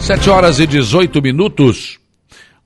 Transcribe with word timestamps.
Sete 0.00 0.30
horas 0.30 0.58
e 0.58 0.66
18 0.66 1.20
minutos. 1.20 2.00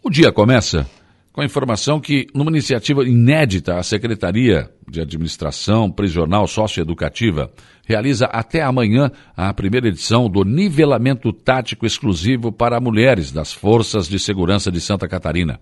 O 0.03 0.09
dia 0.09 0.33
começa 0.33 0.89
com 1.33 1.41
a 1.41 1.45
informação 1.45 2.01
que, 2.01 2.29
numa 2.33 2.51
iniciativa 2.51 3.05
inédita, 3.05 3.77
a 3.77 3.83
Secretaria 3.83 4.71
de 4.89 5.01
Administração 5.01 5.91
Prisional 5.91 6.47
Socioeducativa 6.47 7.51
realiza 7.85 8.27
até 8.27 8.63
amanhã 8.63 9.11
a 9.37 9.53
primeira 9.53 9.89
edição 9.89 10.31
do 10.31 10.45
Nivelamento 10.45 11.33
Tático 11.33 11.85
Exclusivo 11.85 12.53
para 12.53 12.81
Mulheres 12.81 13.33
das 13.33 13.53
Forças 13.53 14.09
de 14.09 14.19
Segurança 14.19 14.71
de 14.71 14.81
Santa 14.81 15.09
Catarina. 15.09 15.59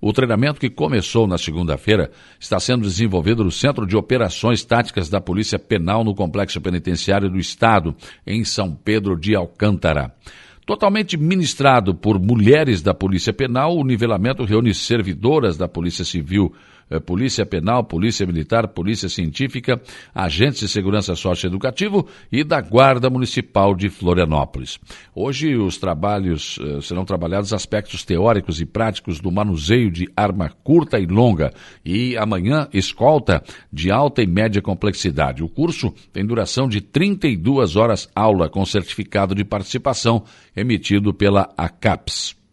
O 0.00 0.12
treinamento 0.12 0.60
que 0.60 0.68
começou 0.68 1.26
na 1.26 1.38
segunda-feira 1.38 2.10
está 2.38 2.60
sendo 2.60 2.82
desenvolvido 2.82 3.42
no 3.42 3.50
Centro 3.50 3.86
de 3.86 3.96
Operações 3.96 4.62
Táticas 4.62 5.08
da 5.08 5.20
Polícia 5.20 5.58
Penal 5.58 6.04
no 6.04 6.14
Complexo 6.14 6.60
Penitenciário 6.60 7.30
do 7.30 7.38
Estado, 7.38 7.96
em 8.26 8.44
São 8.44 8.74
Pedro 8.74 9.18
de 9.18 9.34
Alcântara. 9.34 10.12
Totalmente 10.66 11.16
ministrado 11.18 11.94
por 11.94 12.18
mulheres 12.18 12.80
da 12.80 12.94
Polícia 12.94 13.34
Penal, 13.34 13.76
o 13.76 13.84
nivelamento 13.84 14.44
reúne 14.44 14.72
servidoras 14.72 15.58
da 15.58 15.68
Polícia 15.68 16.06
Civil 16.06 16.54
Polícia 17.06 17.44
Penal, 17.46 17.84
Polícia 17.84 18.26
Militar, 18.26 18.68
Polícia 18.68 19.08
Científica, 19.08 19.80
Agentes 20.14 20.60
de 20.60 20.68
Segurança 20.68 21.14
Socioeducativo 21.14 22.06
e 22.30 22.44
da 22.44 22.60
Guarda 22.60 23.10
Municipal 23.10 23.74
de 23.74 23.88
Florianópolis. 23.88 24.78
Hoje 25.14 25.56
os 25.56 25.78
trabalhos 25.78 26.58
eh, 26.60 26.80
serão 26.80 27.04
trabalhados 27.04 27.52
aspectos 27.52 28.04
teóricos 28.04 28.60
e 28.60 28.66
práticos 28.66 29.20
do 29.20 29.30
manuseio 29.30 29.90
de 29.90 30.08
arma 30.16 30.50
curta 30.62 30.98
e 30.98 31.06
longa 31.06 31.52
e 31.84 32.16
amanhã 32.16 32.68
escolta 32.72 33.42
de 33.72 33.90
alta 33.90 34.22
e 34.22 34.26
média 34.26 34.60
complexidade. 34.60 35.42
O 35.42 35.48
curso 35.48 35.94
tem 36.12 36.24
duração 36.24 36.68
de 36.68 36.80
32 36.80 37.76
horas 37.76 38.08
aula 38.14 38.48
com 38.48 38.64
certificado 38.64 39.34
de 39.34 39.44
participação 39.44 40.24
emitido 40.56 41.12
pela 41.12 41.52
ACAPS. 41.56 42.43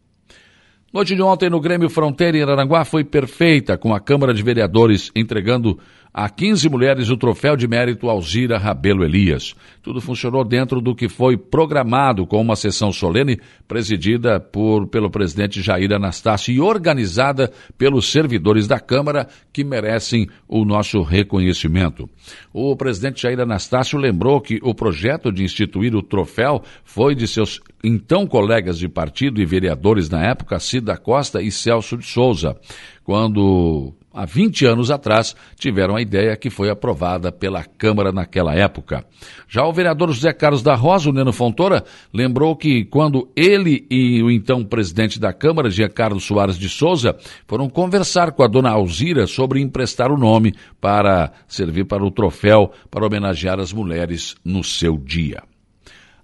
Noite 0.94 1.16
de 1.16 1.22
ontem 1.22 1.50
no 1.50 1.62
Grêmio 1.62 1.90
Fronteira 1.90 2.38
em 2.38 2.42
Araranguá 2.42 2.84
foi 2.84 3.06
perfeita, 3.06 3.78
com 3.78 3.94
a 3.94 4.00
Câmara 4.02 4.34
de 4.34 4.44
Vereadores 4.44 5.10
entregando 5.16 5.80
a 6.14 6.28
15 6.30 6.68
mulheres 6.70 7.10
o 7.10 7.16
troféu 7.16 7.56
de 7.56 7.68
mérito 7.68 8.10
Alzira 8.10 8.58
Rabelo 8.58 9.04
Elias. 9.04 9.56
Tudo 9.82 10.02
funcionou 10.02 10.44
dentro 10.44 10.82
do 10.82 10.94
que 10.94 11.08
foi 11.08 11.38
programado 11.38 12.28
com 12.28 12.42
uma 12.42 12.56
sessão 12.56 12.92
solene 12.92 13.40
presidida 13.68 14.40
por, 14.40 14.88
pelo 14.88 15.10
presidente 15.10 15.62
Jair 15.62 15.92
Anastácio 15.94 16.54
e 16.54 16.60
organizada 16.60 17.52
pelos 17.78 18.12
servidores 18.12 18.68
da 18.68 18.80
Câmara 18.80 19.28
que 19.54 19.64
merecem 19.64 20.28
o 20.48 20.66
nosso 20.66 21.02
reconhecimento. 21.02 22.10
O 22.54 22.76
presidente 22.76 23.22
Jair 23.22 23.40
Anastácio 23.40 23.98
lembrou 23.98 24.42
que 24.42 24.60
o 24.62 24.76
projeto 24.76 25.32
de 25.32 25.44
instituir 25.44 25.96
o 25.96 26.04
troféu 26.04 26.62
foi 26.84 27.16
de 27.16 27.28
seus 27.28 27.62
então 27.84 28.28
colegas 28.28 28.78
de 28.78 28.90
partido 28.90 29.42
e 29.42 29.46
vereadores 29.46 30.10
na 30.10 30.24
época, 30.24 30.60
Cida 30.60 30.98
Costa 30.98 31.42
e 31.42 31.52
Celso 31.52 31.98
de 31.98 32.06
Souza, 32.06 32.56
quando 33.04 33.94
há 34.14 34.26
20 34.26 34.66
anos 34.66 34.92
atrás, 34.92 35.36
tiveram 35.56 35.96
a 35.96 36.02
ideia 36.02 36.36
que 36.36 36.50
foi 36.50 36.70
aprovada 36.70 37.32
pela 37.32 37.64
Câmara 37.64 38.12
naquela 38.12 38.54
época. 38.54 39.06
Já 39.48 39.66
o 39.66 39.74
vereador 39.74 40.12
José 40.12 40.34
Carlos 40.34 40.62
da 40.62 40.76
Rosa, 40.76 41.10
o 41.10 41.14
Neno 41.14 41.32
Fontoura, 41.32 41.84
lembrou 42.14 42.56
que 42.56 42.86
quando 42.86 43.30
ele 43.36 43.86
e 43.90 44.22
o 44.22 44.30
então 44.30 44.64
presidente 44.64 45.20
da 45.20 45.34
Câmara, 45.34 45.70
Jean 45.70 45.90
Carlos 45.90 46.24
Soares 46.24 46.58
de 46.58 46.70
Souza, 46.70 47.16
foram 47.48 47.70
conversar 47.70 48.32
com 48.32 48.44
a 48.44 48.48
dona 48.48 48.72
Alzira 48.72 49.28
sobre 49.28 49.62
emprestar 49.62 50.12
o 50.12 50.18
nome 50.18 50.54
para 50.80 51.32
servir 51.48 51.86
para 51.86 52.04
o 52.04 52.12
troféu 52.12 52.72
para 52.90 53.06
homenagear 53.06 53.60
as 53.60 53.72
mulheres 53.72 54.36
no 54.44 54.64
seu 54.64 54.98
dia. 54.98 55.44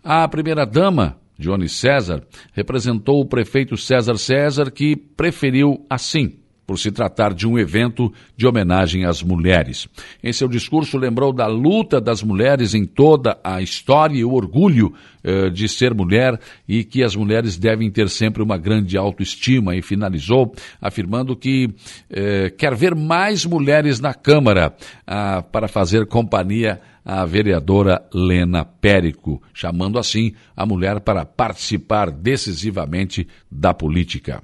A 0.04 0.28
primeira-dama, 0.28 1.18
Johnny 1.38 1.68
César, 1.68 2.24
representou 2.54 3.20
o 3.20 3.26
prefeito 3.26 3.78
César 3.78 4.18
César, 4.18 4.72
que 4.72 4.96
preferiu 4.96 5.86
assim 5.90 6.40
por 6.68 6.78
se 6.78 6.92
tratar 6.92 7.34
de 7.34 7.48
um 7.48 7.58
evento 7.58 8.14
de 8.36 8.46
homenagem 8.46 9.06
às 9.06 9.24
mulheres. 9.24 9.88
Em 10.22 10.34
seu 10.34 10.50
discurso, 10.50 10.98
lembrou 10.98 11.32
da 11.32 11.48
luta 11.48 12.02
das 12.02 12.22
mulheres 12.22 12.74
em 12.74 12.86
toda 12.86 13.40
a 13.42 13.62
história 13.62 14.18
e 14.18 14.26
o 14.26 14.34
orgulho 14.34 14.94
eh, 15.24 15.50
de 15.50 15.70
ser 15.70 15.94
mulher 15.94 16.38
e 16.68 16.84
que 16.84 17.04
as 17.04 17.16
mulheres 17.16 17.58
devem 17.58 17.90
ter 17.90 18.10
sempre 18.10 18.44
uma 18.44 18.58
grande 18.58 18.98
autoestima. 18.98 19.78
E 19.78 19.82
finalizou 19.82 20.54
afirmando 20.82 21.38
que 21.38 21.70
eh, 22.10 22.50
quer 22.50 22.76
ver 22.76 22.94
mais 22.94 23.46
mulheres 23.46 24.02
na 24.02 24.14
Câmara 24.14 24.76
ah, 25.08 25.42
para 25.42 25.70
fazer 25.70 26.06
companhia 26.06 26.82
à 27.06 27.26
vereadora 27.26 28.06
Lena 28.14 28.66
Périco, 28.66 29.42
chamando 29.54 29.98
assim 29.98 30.34
a 30.54 30.66
mulher 30.66 31.00
para 31.00 31.26
participar 31.26 32.12
decisivamente 32.12 33.26
da 33.50 33.74
política. 33.74 34.44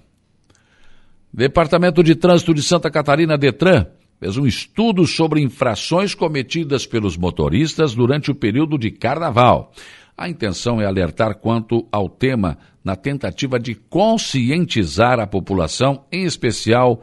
Departamento 1.34 2.04
de 2.04 2.14
Trânsito 2.14 2.54
de 2.54 2.62
Santa 2.62 2.92
Catarina, 2.92 3.36
Detran, 3.36 3.88
fez 4.20 4.38
um 4.38 4.46
estudo 4.46 5.08
sobre 5.08 5.42
infrações 5.42 6.14
cometidas 6.14 6.86
pelos 6.86 7.18
motoristas 7.18 7.96
durante 7.96 8.30
o 8.30 8.36
período 8.36 8.78
de 8.78 8.92
carnaval. 8.92 9.74
A 10.16 10.30
intenção 10.30 10.80
é 10.80 10.86
alertar 10.86 11.40
quanto 11.40 11.88
ao 11.92 12.08
tema 12.08 12.60
na 12.84 12.96
tentativa 12.96 13.60
de 13.60 13.74
conscientizar 13.74 15.20
a 15.20 15.26
população, 15.26 16.06
em 16.12 16.24
especial 16.24 17.02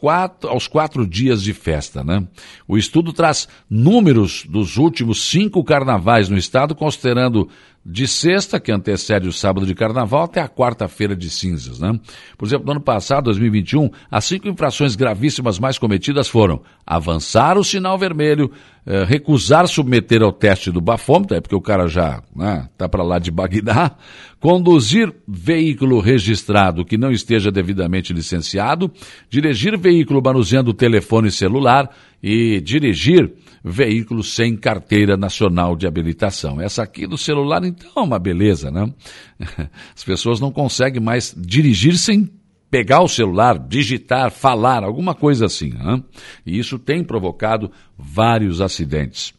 quatro, 0.00 0.50
aos 0.50 0.66
quatro 0.66 1.06
dias 1.06 1.42
de 1.42 1.52
festa. 1.52 2.02
Né? 2.02 2.26
O 2.66 2.76
estudo 2.76 3.12
traz 3.12 3.46
números 3.70 4.44
dos 4.48 4.76
últimos 4.76 5.30
cinco 5.30 5.62
carnavais 5.62 6.28
no 6.28 6.36
estado, 6.36 6.74
considerando 6.74 7.48
de 7.84 8.08
sexta, 8.08 8.58
que 8.58 8.72
antecede 8.72 9.28
o 9.28 9.32
sábado 9.32 9.66
de 9.66 9.74
carnaval, 9.74 10.24
até 10.24 10.40
a 10.40 10.48
quarta-feira 10.48 11.14
de 11.14 11.28
cinzas. 11.28 11.78
Né? 11.78 11.98
Por 12.38 12.46
exemplo, 12.46 12.64
no 12.64 12.72
ano 12.72 12.80
passado, 12.80 13.24
2021, 13.24 13.90
as 14.10 14.24
cinco 14.24 14.48
infrações 14.48 14.96
gravíssimas 14.96 15.58
mais 15.58 15.76
cometidas 15.76 16.26
foram 16.26 16.62
avançar 16.86 17.58
o 17.58 17.64
sinal 17.64 17.98
vermelho, 17.98 18.50
eh, 18.86 19.04
recusar 19.04 19.68
submeter 19.68 20.22
ao 20.22 20.32
teste 20.32 20.70
do 20.70 20.80
bafômetro, 20.80 21.36
é 21.36 21.40
porque 21.42 21.54
o 21.54 21.60
cara 21.60 21.86
já 21.86 22.22
né, 22.34 22.68
tá 22.78 22.88
para 22.88 23.02
lá 23.02 23.18
de 23.18 23.30
Bagdá, 23.30 23.96
conduzir 24.40 25.14
veículo 25.28 26.00
registrado 26.00 26.86
que 26.86 26.96
não 26.96 27.10
esteja 27.10 27.50
devidamente 27.50 28.14
licenciado, 28.14 28.90
dirigir 29.28 29.76
veículo 29.78 30.22
manuseando 30.24 30.72
telefone 30.72 31.30
celular 31.30 31.90
e 32.22 32.62
dirigir 32.62 33.30
veículo 33.64 34.22
sem 34.22 34.54
carteira 34.54 35.16
nacional 35.16 35.74
de 35.74 35.86
habilitação. 35.86 36.60
Essa 36.60 36.82
aqui 36.82 37.06
do 37.06 37.16
celular, 37.16 37.64
então, 37.64 37.90
é 37.96 38.00
uma 38.00 38.18
beleza, 38.18 38.70
né? 38.70 38.92
As 39.96 40.04
pessoas 40.04 40.38
não 40.38 40.52
conseguem 40.52 41.00
mais 41.00 41.34
dirigir 41.34 41.96
sem 41.96 42.30
pegar 42.70 43.00
o 43.00 43.08
celular, 43.08 43.58
digitar, 43.58 44.30
falar, 44.30 44.84
alguma 44.84 45.14
coisa 45.14 45.46
assim. 45.46 45.70
Né? 45.70 46.02
E 46.44 46.58
isso 46.58 46.78
tem 46.78 47.02
provocado 47.02 47.70
vários 47.96 48.60
acidentes. 48.60 49.32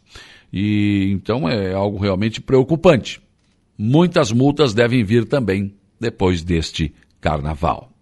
E 0.51 1.11
então 1.11 1.47
é 1.47 1.73
algo 1.73 1.99
realmente 1.99 2.41
preocupante. 2.41 3.21
Muitas 3.77 4.31
multas 4.31 4.73
devem 4.73 5.03
vir 5.03 5.25
também 5.25 5.75
depois 5.99 6.41
deste 6.41 6.93
carnaval. 7.19 7.94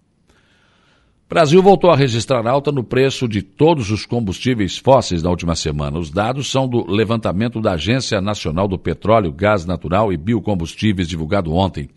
Brasil 1.34 1.62
voltou 1.64 1.90
a 1.90 1.96
registrar 1.96 2.46
alta 2.46 2.72
no 2.72 2.84
preço 2.84 3.28
de 3.28 3.42
todos 3.42 3.90
os 3.90 4.06
combustíveis 4.06 4.78
fósseis 4.78 5.24
na 5.24 5.32
última 5.32 5.56
semana. 5.56 5.98
Os 5.98 6.12
dados 6.12 6.52
são 6.52 6.68
do 6.68 6.86
levantamento 6.86 7.60
da 7.60 7.72
Agência 7.72 8.22
Nacional 8.22 8.68
do 8.68 8.78
Petróleo, 8.78 9.32
Gás 9.32 9.66
Natural 9.66 10.14
e 10.14 10.18
Biocombustíveis 10.18 11.08
divulgado 11.08 11.52
ontem. 11.52 11.90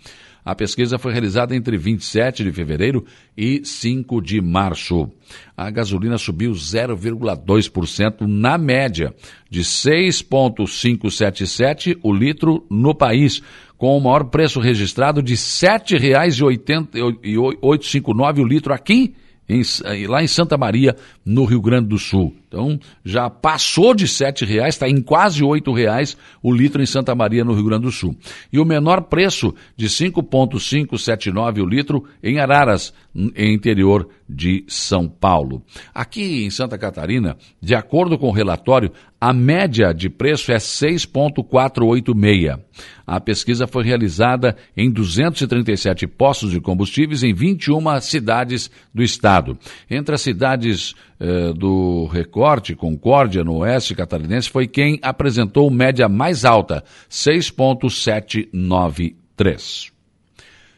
A 0.43 0.55
pesquisa 0.55 0.99
foi 0.99 1.13
realizada 1.13 1.55
entre 1.55 1.77
27 1.77 2.45
de 2.45 2.51
fevereiro 2.51 3.05
e 3.37 3.63
5 3.63 4.23
de 4.23 4.41
março. 4.41 5.11
A 5.55 5.71
gasolina 5.71 6.17
subiu 6.17 6.53
0,2% 6.53 8.23
na 8.23 8.57
média, 8.57 9.15
de 9.51 9.63
6,577 9.63 11.99
o 12.03 12.11
litro 12.11 12.65
no 12.71 12.95
país, 12.95 13.43
com 13.77 13.99
o 13.99 14.01
maior 14.01 14.25
preço 14.31 14.61
registrado 14.61 15.23
de 15.23 15.35
R$ 15.35 15.41
7,859 15.41 18.41
o 18.41 18.47
litro 18.47 18.73
aqui 18.73 19.15
em, 19.49 19.63
lá 20.07 20.23
em 20.23 20.27
Santa 20.27 20.57
Maria, 20.57 20.97
no 21.25 21.45
Rio 21.45 21.61
Grande 21.61 21.89
do 21.89 21.99
Sul. 21.99 22.35
Então, 22.57 22.81
já 23.05 23.29
passou 23.29 23.95
de 23.95 24.09
sete 24.09 24.47
reais, 24.47 24.77
está 24.77 24.89
em 24.89 25.03
quase 25.03 25.45
oito 25.45 25.75
reais 25.75 26.17
o 26.43 26.51
litro 26.51 26.83
em 26.83 26.87
Santa 26.87 27.15
Maria, 27.15 27.45
no 27.45 27.53
Rio 27.53 27.67
Grande 27.67 27.83
do 27.83 27.93
Sul. 27.93 28.17
E 28.51 28.59
o 28.59 28.65
menor 28.65 29.03
preço 29.03 29.55
de 29.77 29.91
5,579 29.91 31.61
o 31.61 31.67
litro 31.67 32.05
em 32.23 32.39
Araras, 32.39 32.95
em 33.15 33.55
interior 33.55 34.09
de 34.27 34.65
São 34.67 35.07
Paulo. 35.07 35.63
Aqui 35.95 36.45
em 36.45 36.51
Santa 36.51 36.79
Catarina, 36.79 37.37
de 37.61 37.75
acordo 37.75 38.19
com 38.19 38.29
o 38.29 38.33
relatório, 38.33 38.91
a 39.21 39.33
média 39.33 39.93
de 39.93 40.09
preço 40.09 40.53
é 40.53 40.59
6,486. 40.59 42.59
A 43.07 43.21
pesquisa 43.21 43.67
foi 43.67 43.85
realizada 43.85 44.57
em 44.77 44.91
237 44.91 46.07
postos 46.07 46.51
de 46.51 46.61
combustíveis 46.61 47.23
em 47.23 47.33
21 47.33 48.01
cidades 48.01 48.71
do 48.93 49.03
estado. 49.03 49.59
Entre 49.89 50.15
as 50.15 50.21
cidades 50.21 50.95
eh, 51.19 51.53
do 51.53 52.07
recorte, 52.07 52.75
Concórdia, 52.75 53.43
no 53.43 53.57
oeste 53.59 53.95
catarinense, 53.95 54.51
foi 54.51 54.67
quem 54.67 54.99
apresentou 55.03 55.71
média 55.71 56.09
mais 56.09 56.45
alta, 56.45 56.83
6,793. 57.09 59.96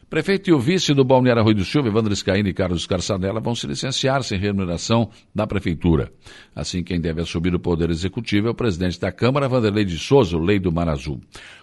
Prefeito 0.09 0.49
e 0.49 0.53
o 0.53 0.57
vice 0.57 0.91
do 0.91 1.03
Balneário 1.03 1.43
Rui 1.43 1.53
do 1.53 1.63
Silva, 1.63 1.87
Evandro 1.87 2.15
Scaini 2.15 2.49
e 2.49 2.53
Carlos 2.53 2.87
Carçanella, 2.87 3.39
vão 3.39 3.53
se 3.53 3.67
licenciar 3.67 4.23
sem 4.23 4.39
remuneração 4.39 5.11
da 5.35 5.45
Prefeitura. 5.45 6.11
Assim, 6.55 6.81
quem 6.81 6.99
deve 6.99 7.21
assumir 7.21 7.53
o 7.53 7.59
Poder 7.59 7.91
Executivo 7.91 8.47
é 8.47 8.49
o 8.49 8.55
presidente 8.55 8.99
da 8.99 9.11
Câmara, 9.11 9.47
Vanderlei 9.47 9.85
de 9.85 9.99
Souza, 9.99 10.35
Lei 10.35 10.57
do 10.57 10.71
Mar 10.71 10.89
Azul. 10.89 11.21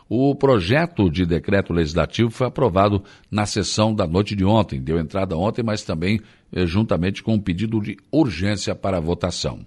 O 0.08 0.32
projeto 0.36 1.10
de 1.10 1.26
decreto 1.26 1.72
legislativo 1.72 2.30
foi 2.30 2.46
aprovado 2.46 3.02
na 3.28 3.46
sessão 3.46 3.92
da 3.92 4.06
noite 4.06 4.36
de 4.36 4.44
ontem. 4.44 4.80
Deu 4.80 4.96
entrada 4.96 5.36
ontem, 5.36 5.64
mas 5.64 5.82
também 5.82 6.20
eh, 6.52 6.64
juntamente 6.64 7.24
com 7.24 7.34
um 7.34 7.40
pedido 7.40 7.80
de 7.80 7.96
urgência 8.12 8.76
para 8.76 9.00
votação. 9.00 9.66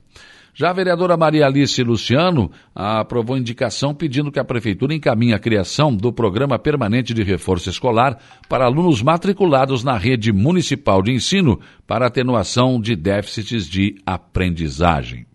Já 0.54 0.69
a 0.72 0.74
vereadora 0.74 1.16
Maria 1.16 1.46
Alice 1.46 1.81
Luciano 1.84 2.51
aprovou 2.75 3.38
indicação 3.38 3.94
pedindo 3.94 4.31
que 4.31 4.40
a 4.40 4.44
Prefeitura 4.44 4.94
encaminhe 4.94 5.34
a 5.34 5.40
criação 5.40 5.96
do 5.96 6.12
Programa 6.12 6.60
Permanente 6.60 7.13
de 7.13 7.24
Reforço 7.24 7.69
Escolar 7.69 8.18
para 8.48 8.66
alunos 8.66 9.01
matriculados 9.01 9.84
na 9.84 9.98
rede 9.98 10.31
municipal 10.31 11.01
de 11.01 11.12
ensino 11.12 11.60
para 11.88 12.07
atenuação 12.07 12.80
de 12.80 12.96
déficits 12.96 13.68
de 13.68 13.96
aprendizagem. 14.06 15.25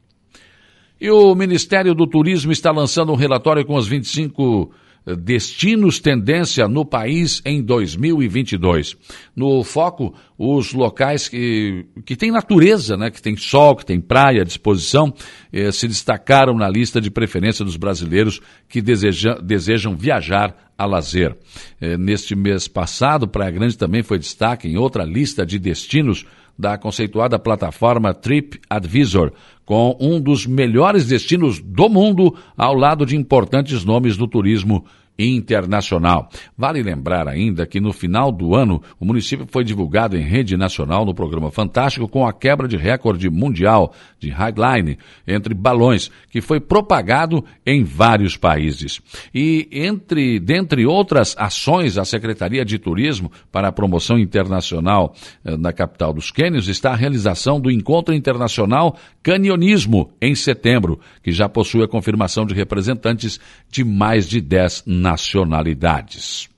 E 1.01 1.11
o 1.11 1.35
Ministério 1.35 1.95
do 1.95 2.07
Turismo 2.07 2.53
está 2.53 2.71
lançando 2.71 3.13
um 3.13 3.17
relatório 3.17 3.65
com 3.65 3.75
os 3.75 3.87
25 3.87 4.71
destinos 5.07 6.01
tendência 6.01 6.67
no 6.67 6.85
país 6.85 7.43
em 7.45 7.63
2022. 7.63 8.97
No 9.37 9.63
foco, 9.63 10.15
os 10.39 10.73
locais 10.73 11.29
que, 11.29 11.85
que 12.07 12.17
têm 12.17 12.31
natureza, 12.31 12.97
né, 12.97 13.11
que 13.11 13.21
tem 13.21 13.37
sol, 13.37 13.77
que 13.77 13.85
tem 13.85 14.01
praia 14.01 14.43
à 14.43 14.45
disposição, 14.45 15.13
eh, 15.53 15.71
se 15.71 15.87
destacaram 15.87 16.55
na 16.55 16.69
lista 16.69 17.01
de 17.01 17.11
preferência 17.11 17.65
dos 17.65 17.77
brasileiros 17.77 18.41
que 18.69 18.81
deseja, 18.81 19.35
desejam 19.35 19.95
viajar 19.95 20.73
a 20.77 20.87
lazer. 20.87 21.37
Eh, 21.81 21.97
neste 21.99 22.35
mês 22.35 22.67
passado, 22.67 23.29
Praia 23.29 23.51
Grande 23.51 23.77
também 23.77 24.03
foi 24.03 24.19
destaque 24.19 24.67
em 24.67 24.77
outra 24.77 25.05
lista 25.05 25.45
de 25.45 25.59
destinos 25.59 26.25
da 26.59 26.79
conceituada 26.79 27.39
plataforma 27.39 28.15
Trip 28.15 28.61
Advisor, 28.69 29.33
com 29.65 29.97
um 30.01 30.21
dos 30.21 30.47
melhores 30.47 31.07
destinos 31.07 31.61
do 31.61 31.89
mundo 31.89 32.37
ao 32.57 32.75
lado 32.75 33.05
de 33.05 33.17
importantes 33.17 33.85
nomes 33.85 34.17
do 34.17 34.27
turismo 34.27 34.85
internacional. 35.19 36.29
Vale 36.57 36.83
lembrar 36.83 37.29
ainda 37.29 37.67
que 37.67 37.81
no 37.81 37.93
final 37.93 38.33
do 38.33 38.55
ano 38.55 38.83
o 38.99 39.05
município 39.05 39.47
foi 39.51 39.65
divulgado 39.65 40.17
em 40.17 40.23
rede 40.23 40.57
nacional 40.57 41.05
no 41.05 41.15
programa 41.15 41.51
Fantástico 41.51 42.09
com 42.09 42.27
a 42.27 42.33
quebra 42.33 42.67
de 42.67 42.77
recorde 42.77 43.31
mundial 43.31 43.93
de 44.19 44.31
highline 44.31 44.99
entre 45.27 45.55
balões, 45.55 46.11
que 46.31 46.41
foi 46.41 46.59
propagado 46.61 47.45
em 47.65 47.85
vários 47.85 48.37
países. 48.37 49.01
E 49.35 49.69
entre 49.71 50.41
dentre 50.41 50.87
outras 50.87 51.35
ações, 51.39 51.97
a 51.99 52.05
Secretaria 52.05 52.65
de 52.65 52.79
Turismo 52.79 53.31
para 53.53 53.69
a 53.69 53.73
promoção 53.73 54.19
internacional 54.19 55.15
eh, 55.45 55.57
na 55.57 55.73
capital 55.73 56.13
dos 56.13 56.31
Quênios 56.31 56.69
está 56.69 56.93
a 56.93 56.97
realização 56.97 57.61
do 57.61 57.71
Encontro 57.71 58.15
Internacional 58.15 58.97
Canionismo 59.23 60.11
em 60.21 60.35
setembro, 60.35 61.01
que 61.23 61.33
já 61.33 61.49
possui 61.49 61.83
a 61.83 61.89
confirmação 61.89 62.45
de 62.45 62.55
representantes 62.55 63.41
de 63.71 63.85
mais 63.85 64.29
de 64.29 64.41
10 64.41 64.85
nacionalidades. 65.05 66.49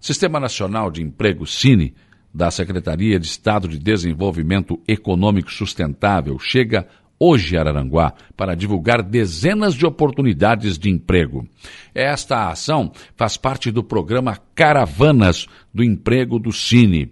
Sistema 0.00 0.40
Nacional 0.40 0.90
de 0.90 1.02
Emprego 1.02 1.46
Cine 1.46 1.94
da 2.32 2.50
Secretaria 2.50 3.20
de 3.20 3.26
Estado 3.26 3.68
de 3.68 3.78
Desenvolvimento 3.78 4.80
Econômico 4.88 5.52
Sustentável 5.52 6.38
chega 6.38 6.88
hoje 7.18 7.56
Araranguá 7.58 8.14
para 8.34 8.56
divulgar 8.56 9.02
dezenas 9.02 9.74
de 9.74 9.84
oportunidades 9.84 10.78
de 10.78 10.88
emprego. 10.88 11.46
Esta 11.94 12.48
ação 12.48 12.90
faz 13.14 13.36
parte 13.36 13.70
do 13.70 13.84
programa 13.84 14.38
Caravanas 14.54 15.46
do 15.74 15.82
Emprego 15.82 16.38
do 16.38 16.52
Cine, 16.52 17.10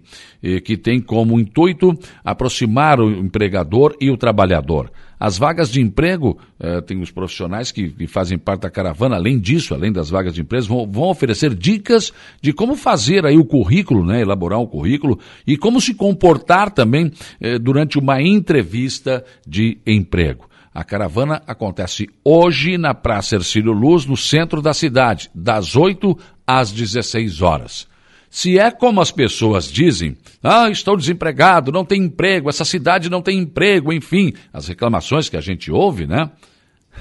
que 0.63 0.77
tem 0.77 1.01
como 1.01 1.39
intuito 1.39 1.97
aproximar 2.23 2.99
o 2.99 3.11
empregador 3.11 3.95
e 3.99 4.09
o 4.09 4.17
trabalhador. 4.17 4.89
As 5.23 5.37
vagas 5.37 5.71
de 5.71 5.79
emprego, 5.79 6.37
eh, 6.59 6.81
tem 6.81 6.99
os 6.99 7.09
profissionais 7.09 7.71
que, 7.71 7.93
fazem 8.09 8.37
parte 8.37 8.63
da 8.63 8.69
caravana, 8.69 9.15
além 9.15 9.39
disso, 9.39 9.73
além 9.73 9.89
das 9.89 10.09
vagas 10.09 10.33
de 10.33 10.41
emprego, 10.41 10.65
vão, 10.65 10.85
vão, 10.85 11.03
oferecer 11.03 11.55
dicas 11.55 12.11
de 12.41 12.51
como 12.51 12.75
fazer 12.75 13.25
aí 13.25 13.37
o 13.37 13.45
currículo, 13.45 14.05
né, 14.05 14.19
elaborar 14.19 14.59
um 14.59 14.65
currículo 14.65 15.17
e 15.47 15.55
como 15.55 15.79
se 15.79 15.93
comportar 15.93 16.71
também 16.71 17.09
eh, 17.39 17.57
durante 17.57 17.97
uma 17.97 18.21
entrevista 18.21 19.23
de 19.47 19.77
emprego. 19.87 20.49
A 20.73 20.83
caravana 20.83 21.41
acontece 21.47 22.09
hoje 22.21 22.77
na 22.77 22.93
Praça 22.93 23.35
Ercílio 23.35 23.71
Luz, 23.71 24.05
no 24.05 24.17
centro 24.17 24.61
da 24.61 24.73
cidade, 24.73 25.31
das 25.33 25.73
8 25.73 26.17
às 26.45 26.69
16 26.69 27.41
horas. 27.41 27.87
Se 28.33 28.57
é 28.57 28.71
como 28.71 28.99
as 28.99 29.11
pessoas 29.11 29.71
dizem, 29.71 30.17
ah, 30.41 30.67
estou 30.67 30.97
desempregado, 30.97 31.71
não 31.71 31.85
tem 31.85 32.01
emprego, 32.01 32.49
essa 32.49 32.65
cidade 32.65 33.07
não 33.07 33.21
tem 33.21 33.37
emprego, 33.37 33.93
enfim, 33.93 34.33
as 34.51 34.67
reclamações 34.67 35.29
que 35.29 35.37
a 35.37 35.39
gente 35.39 35.71
ouve, 35.71 36.07
né? 36.07 36.31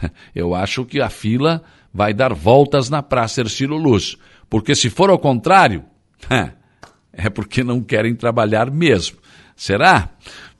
Eu 0.37 0.55
acho 0.55 0.85
que 0.85 1.01
a 1.01 1.09
fila 1.09 1.63
vai 1.91 2.13
dar 2.13 2.35
voltas 2.35 2.91
na 2.91 3.03
Praça 3.03 3.41
Ercílio 3.41 3.79
Luz. 3.79 4.19
Porque 4.51 4.75
se 4.75 4.91
for 4.91 5.09
ao 5.09 5.19
contrário, 5.19 5.83
é 7.11 7.31
porque 7.31 7.65
não 7.65 7.81
querem 7.81 8.15
trabalhar 8.15 8.71
mesmo. 8.71 9.17
Será? 9.57 10.11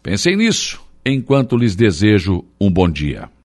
Pensem 0.03 0.39
nisso 0.39 0.81
enquanto 1.05 1.55
lhes 1.55 1.77
desejo 1.77 2.47
um 2.59 2.71
bom 2.71 2.89
dia. 2.89 3.29